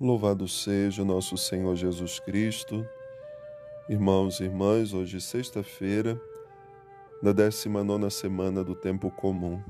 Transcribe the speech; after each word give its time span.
Louvado 0.00 0.48
seja 0.48 1.04
nosso 1.04 1.36
Senhor 1.36 1.76
Jesus 1.76 2.18
Cristo. 2.18 2.88
Irmãos 3.86 4.40
e 4.40 4.44
irmãs, 4.44 4.94
hoje 4.94 5.20
sexta-feira, 5.20 6.18
da 7.22 7.32
19 7.32 8.10
semana 8.10 8.64
do 8.64 8.74
tempo 8.74 9.10
comum. 9.10 9.62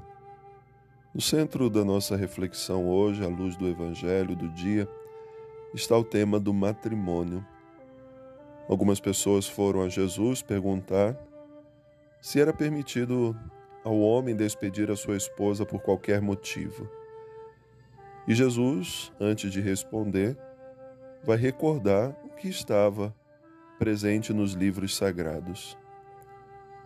No 1.13 1.21
centro 1.21 1.69
da 1.69 1.85
nossa 1.85 2.15
reflexão 2.15 2.89
hoje, 2.89 3.25
à 3.25 3.27
luz 3.27 3.57
do 3.57 3.67
Evangelho 3.67 4.37
do 4.37 4.49
dia, 4.51 4.89
está 5.75 5.99
o 5.99 6.05
tema 6.05 6.39
do 6.39 6.55
matrimônio. 6.55 7.45
Algumas 8.69 9.01
pessoas 9.01 9.49
foram 9.49 9.83
a 9.83 9.89
Jesus 9.89 10.43
perguntar 10.43 11.19
se 12.21 12.41
era 12.41 12.53
permitido 12.53 13.37
ao 13.83 13.99
homem 13.99 14.37
despedir 14.37 14.93
a 14.93 14.97
sua 14.97 15.17
esposa 15.17 15.67
por 15.67 15.83
qualquer 15.83 16.23
motivo. 16.23 16.89
E 18.31 18.35
Jesus, 18.37 19.11
antes 19.19 19.51
de 19.51 19.61
responder, 19.61 20.37
vai 21.25 21.37
recordar 21.37 22.17
o 22.25 22.29
que 22.29 22.47
estava 22.47 23.13
presente 23.77 24.33
nos 24.33 24.53
livros 24.53 24.97
sagrados. 24.97 25.77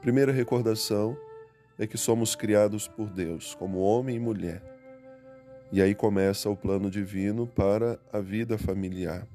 Primeira 0.01 0.33
recordação 0.33 1.15
é 1.79 1.87
que 1.87 1.99
somos 1.99 2.35
criados 2.35 2.89
por 2.89 3.11
Deus 3.11 3.55
como 3.55 3.81
homem 3.81 4.17
e 4.17 4.19
mulher. 4.19 4.63
E 5.71 5.83
aí 5.83 5.95
começa 5.95 6.49
o 6.49 6.57
plano 6.57 6.91
divino 6.91 7.47
para 7.47 8.01
a 8.11 8.21
vida 8.21 8.57
familiar. 8.57 9.29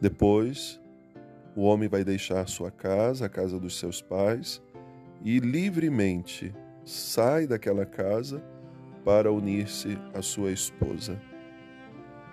Depois, 0.00 0.80
o 1.54 1.62
homem 1.62 1.88
vai 1.88 2.02
deixar 2.02 2.48
sua 2.48 2.72
casa, 2.72 3.26
a 3.26 3.28
casa 3.28 3.60
dos 3.60 3.78
seus 3.78 4.02
pais, 4.02 4.60
e 5.22 5.38
livremente 5.38 6.52
sai 6.84 7.46
daquela 7.46 7.86
casa 7.86 8.42
para 9.04 9.32
unir-se 9.32 9.98
à 10.14 10.22
sua 10.22 10.52
esposa. 10.52 11.20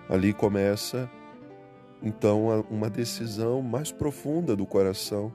Ali 0.08 0.32
começa 0.32 1.10
então 2.02 2.64
uma 2.70 2.88
decisão 2.88 3.60
mais 3.60 3.90
profunda 3.90 4.54
do 4.54 4.64
coração 4.64 5.32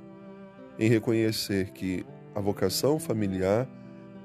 em 0.79 0.89
reconhecer 0.89 1.71
que 1.71 2.05
a 2.33 2.39
vocação 2.39 2.99
familiar 2.99 3.67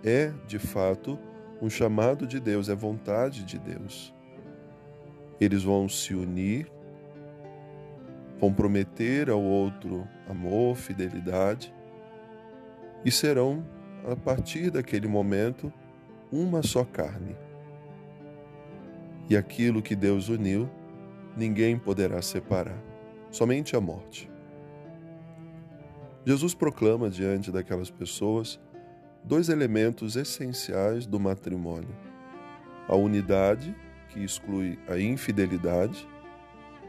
é, 0.05 0.33
de 0.47 0.59
fato, 0.59 1.19
um 1.61 1.69
chamado 1.69 2.27
de 2.27 2.39
Deus, 2.39 2.69
é 2.69 2.75
vontade 2.75 3.45
de 3.45 3.59
Deus. 3.59 4.15
Eles 5.41 5.63
vão 5.63 5.89
se 5.89 6.15
unir, 6.15 6.71
vão 8.41 8.53
prometer 8.53 9.29
ao 9.29 9.43
outro 9.43 10.07
amor, 10.29 10.77
fidelidade 10.77 11.75
e 13.05 13.11
serão, 13.11 13.65
a 14.09 14.17
partir 14.17 14.71
daquele 14.71 15.09
momento, 15.09 15.73
uma 16.31 16.63
só 16.63 16.85
carne. 16.85 17.37
E 19.29 19.37
aquilo 19.37 19.83
que 19.83 19.95
Deus 19.95 20.29
uniu, 20.29 20.69
ninguém 21.37 21.79
poderá 21.79 22.23
separar, 22.23 22.79
somente 23.31 23.77
a 23.77 23.81
morte. 23.81 24.31
Jesus 26.25 26.55
proclama 26.55 27.09
diante 27.09 27.51
daquelas 27.51 27.91
pessoas 27.91 28.61
dois 29.25 29.49
elementos 29.49 30.17
essenciais 30.17 31.07
do 31.07 31.21
matrimônio: 31.21 31.95
a 32.87 32.97
unidade, 32.97 33.75
que 34.09 34.23
exclui 34.23 34.79
a 34.89 34.99
infidelidade. 34.99 36.07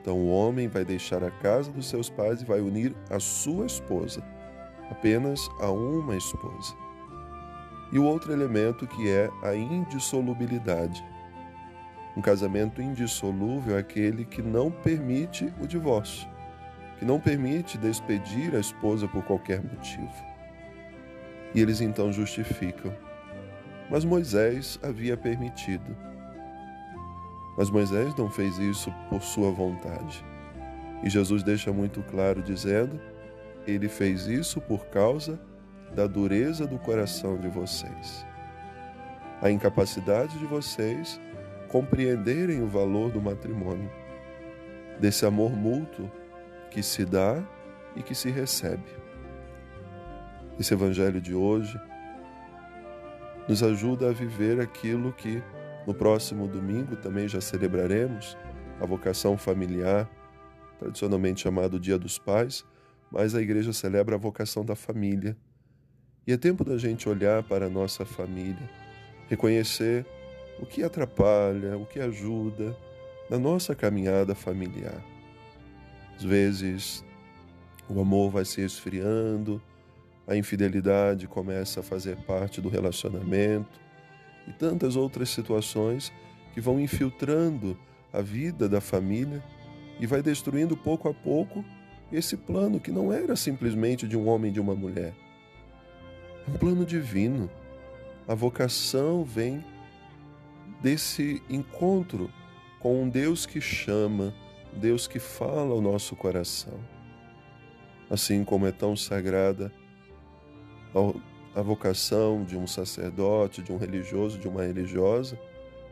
Então, 0.02 0.18
o 0.18 0.30
homem 0.30 0.70
vai 0.70 0.86
deixar 0.86 1.24
a 1.26 1.30
casa 1.30 1.72
dos 1.72 1.88
seus 1.88 2.10
pais 2.10 2.42
e 2.42 2.46
vai 2.46 2.62
unir 2.62 2.96
a 3.10 3.20
sua 3.20 3.66
esposa, 3.66 4.24
apenas 4.90 5.50
a 5.60 5.70
uma 5.70 6.16
esposa 6.16 6.89
e 7.92 8.00
o 8.00 8.04
outro 8.04 8.32
elemento 8.32 8.86
que 8.86 9.10
é 9.10 9.30
a 9.44 9.56
indissolubilidade. 9.56 11.04
Um 12.16 12.22
casamento 12.22 12.82
indissolúvel 12.82 13.78
é 13.78 13.80
aquele 13.80 14.26
que 14.26 14.42
não 14.42 14.70
permite 14.70 15.54
o 15.62 15.68
divórcio, 15.68 16.28
que 16.98 17.06
não 17.06 17.20
permite 17.20 17.78
despedir 17.78 18.56
a 18.56 18.60
esposa 18.60 19.08
por 19.08 19.24
qualquer 19.24 19.62
motivo. 19.64 20.12
E 21.54 21.62
eles 21.62 21.82
então 21.82 22.12
justificam. 22.12 22.94
Mas 23.90 24.06
Moisés 24.06 24.80
havia 24.84 25.18
permitido. 25.18 25.96
Mas 27.58 27.70
Moisés 27.70 28.16
não 28.16 28.30
fez 28.30 28.58
isso 28.60 28.94
por 29.10 29.22
sua 29.22 29.52
vontade. 29.52 30.24
E 31.04 31.10
Jesus 31.10 31.42
deixa 31.42 31.72
muito 31.74 32.04
claro 32.04 32.42
dizendo: 32.42 33.00
ele 33.66 33.90
fez 33.90 34.28
isso 34.28 34.62
por 34.62 34.86
causa 34.88 35.40
da 35.96 36.08
dureza 36.08 36.66
do 36.66 36.78
coração 36.78 37.38
de 37.38 37.48
vocês. 37.48 38.26
A 39.42 39.50
incapacidade 39.50 40.38
de 40.38 40.46
vocês 40.46 41.20
compreenderem 41.70 42.62
o 42.62 42.68
valor 42.68 43.12
do 43.12 43.22
matrimônio, 43.22 43.90
desse 45.00 45.26
amor 45.26 45.52
mútuo 45.52 46.12
que 46.72 46.84
se 46.84 47.06
dá 47.06 47.42
e 47.96 48.04
que 48.04 48.14
se 48.14 48.30
recebe. 48.30 48.84
Esse 50.60 50.74
evangelho 50.74 51.22
de 51.22 51.34
hoje 51.34 51.80
nos 53.48 53.64
ajuda 53.64 54.10
a 54.10 54.14
viver 54.14 54.60
aquilo 54.60 55.14
que 55.14 55.42
no 55.88 55.94
próximo 55.94 56.48
domingo 56.48 56.96
também 56.96 57.28
já 57.28 57.42
celebraremos, 57.42 58.38
a 58.80 58.86
vocação 58.86 59.38
familiar, 59.38 60.10
tradicionalmente 60.78 61.42
chamado 61.42 61.80
Dia 61.80 61.98
dos 61.98 62.20
Pais, 62.20 62.66
mas 63.12 63.34
a 63.34 63.42
igreja 63.42 63.74
celebra 63.74 64.16
a 64.16 64.20
vocação 64.20 64.64
da 64.64 64.76
família 64.76 65.36
e 66.26 66.34
é 66.34 66.38
tempo 66.38 66.64
da 66.64 66.78
gente 66.78 67.08
olhar 67.08 67.44
para 67.44 67.66
a 67.66 67.70
nossa 67.70 68.06
família, 68.06 68.70
reconhecer 69.28 70.06
o 70.60 70.66
que 70.66 70.84
atrapalha, 70.84 71.78
o 71.78 71.86
que 71.86 72.00
ajuda 72.00 72.76
na 73.30 73.40
nossa 73.40 73.74
caminhada 73.74 74.36
familiar. 74.36 75.04
Às 76.16 76.24
vezes, 76.24 77.06
o 77.88 78.00
amor 78.00 78.32
vai 78.32 78.46
se 78.46 78.62
esfriando, 78.62 79.62
a 80.28 80.36
infidelidade 80.36 81.28
começa 81.28 81.80
a 81.80 81.84
fazer 81.84 82.18
parte 82.18 82.62
do 82.62 82.70
relacionamento 82.70 83.80
e 84.48 84.52
tantas 84.52 84.96
outras 84.96 85.30
situações 85.30 86.12
que 86.54 86.62
vão 86.62 86.80
infiltrando 86.80 87.78
a 88.12 88.22
vida 88.22 88.68
da 88.68 88.82
família 88.82 89.44
e 90.00 90.06
vai 90.06 90.22
destruindo 90.22 90.76
pouco 90.76 91.08
a 91.08 91.14
pouco 91.14 91.64
esse 92.12 92.36
plano 92.36 92.80
que 92.80 92.92
não 92.92 93.14
era 93.14 93.36
simplesmente 93.36 94.08
de 94.08 94.18
um 94.18 94.28
homem 94.28 94.50
e 94.50 94.54
de 94.54 94.60
uma 94.60 94.76
mulher 94.76 95.14
um 96.50 96.58
plano 96.58 96.86
divino. 96.86 97.50
A 98.28 98.34
vocação 98.34 99.24
vem 99.24 99.64
desse 100.82 101.44
encontro 101.50 102.32
com 102.80 103.04
um 103.04 103.10
Deus 103.10 103.46
que 103.46 103.62
chama, 103.62 104.34
Deus 104.74 105.08
que 105.08 105.20
fala 105.20 105.74
ao 105.74 105.82
nosso 105.82 106.16
coração. 106.16 106.80
Assim 108.10 108.44
como 108.44 108.66
é 108.66 108.72
tão 108.72 108.96
sagrada 108.96 109.72
a 111.56 111.62
vocação 111.62 112.44
de 112.44 112.58
um 112.58 112.66
sacerdote, 112.66 113.62
de 113.62 113.72
um 113.72 113.78
religioso, 113.78 114.40
de 114.40 114.48
uma 114.48 114.64
religiosa, 114.64 115.40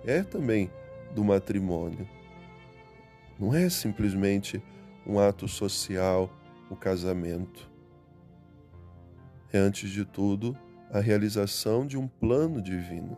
é 0.04 0.24
também 0.24 0.72
do 1.14 1.24
matrimônio. 1.24 2.08
Não 3.40 3.54
é 3.54 3.70
simplesmente 3.70 4.62
um 5.06 5.20
ato 5.20 5.48
social, 5.48 6.32
o 6.70 6.76
casamento 6.76 7.77
é, 9.52 9.58
antes 9.58 9.90
de 9.90 10.06
tudo, 10.06 10.58
a 10.92 11.00
realização 11.00 11.86
de 11.86 11.98
um 11.98 12.08
plano 12.08 12.62
divino. 12.62 13.18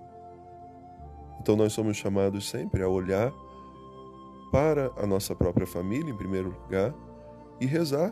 Então, 1.40 1.56
nós 1.56 1.73
somos 1.73 1.97
chamados 1.97 2.50
sempre 2.50 2.84
a 2.84 2.88
olhar 2.88 3.31
para 4.51 4.91
a 4.97 5.06
nossa 5.06 5.35
própria 5.35 5.68
família, 5.68 6.12
em 6.12 6.18
primeiro 6.18 6.50
lugar, 6.50 6.94
e 7.59 7.66
rezar 7.66 8.12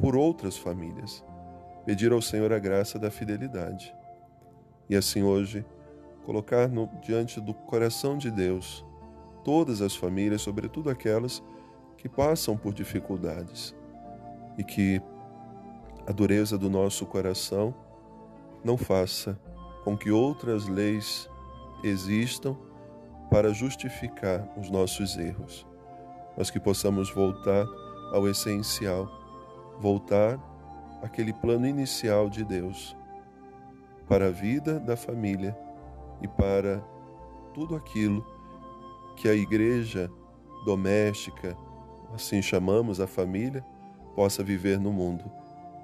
por 0.00 0.16
outras 0.16 0.56
famílias, 0.56 1.24
pedir 1.84 2.12
ao 2.12 2.22
Senhor 2.22 2.52
a 2.52 2.58
graça 2.58 2.98
da 2.98 3.10
fidelidade. 3.10 3.94
E 4.88 4.96
assim 4.96 5.22
hoje, 5.22 5.64
colocar 6.24 6.68
no, 6.68 6.88
diante 7.02 7.40
do 7.40 7.52
coração 7.52 8.16
de 8.16 8.30
Deus 8.30 8.84
todas 9.44 9.82
as 9.82 9.94
famílias, 9.94 10.42
sobretudo 10.42 10.90
aquelas 10.90 11.42
que 11.96 12.08
passam 12.08 12.56
por 12.56 12.72
dificuldades 12.72 13.74
e 14.56 14.64
que 14.64 15.00
a 16.08 16.12
dureza 16.12 16.56
do 16.56 16.70
nosso 16.70 17.04
coração 17.04 17.74
não 18.64 18.78
faça 18.78 19.38
com 19.84 19.94
que 19.94 20.10
outras 20.10 20.66
leis 20.66 21.28
existam 21.84 22.56
para 23.30 23.52
justificar 23.52 24.48
os 24.56 24.70
nossos 24.70 25.18
erros, 25.18 25.66
mas 26.34 26.50
que 26.50 26.58
possamos 26.58 27.12
voltar 27.12 27.66
ao 28.10 28.26
essencial, 28.26 29.06
voltar 29.78 30.40
àquele 31.02 31.34
plano 31.34 31.66
inicial 31.66 32.30
de 32.30 32.42
Deus 32.42 32.96
para 34.08 34.28
a 34.28 34.30
vida 34.30 34.80
da 34.80 34.96
família 34.96 35.54
e 36.22 36.26
para 36.26 36.82
tudo 37.52 37.76
aquilo 37.76 38.24
que 39.14 39.28
a 39.28 39.34
igreja 39.34 40.10
doméstica, 40.64 41.54
assim 42.14 42.40
chamamos 42.40 42.98
a 42.98 43.06
família, 43.06 43.62
possa 44.16 44.42
viver 44.42 44.80
no 44.80 44.90
mundo 44.90 45.30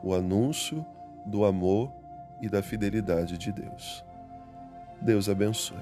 o 0.05 0.15
anúncio 0.15 0.85
do 1.25 1.47
amor 1.47 1.91
e 2.39 2.47
da 2.47 2.63
fidelidade 2.63 3.39
de 3.39 3.51
Deus. 3.51 4.05
Deus 5.01 5.31
abençoe. 5.31 5.79